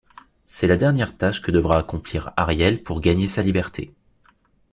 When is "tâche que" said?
1.15-1.51